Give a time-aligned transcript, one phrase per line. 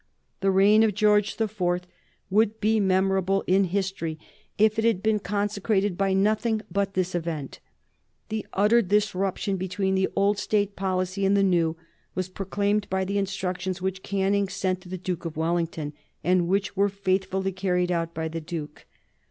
[0.39, 1.85] The reign of George the Fourth
[2.31, 4.17] would be memorable in history
[4.57, 7.59] if it had been consecrated by nothing but this event.
[8.29, 11.77] The utter disruption between the old state policy and the new
[12.15, 15.93] was proclaimed by the instructions which Canning sent to the Duke of Wellington,
[16.23, 18.87] and which were faithfully carried out by the Duke.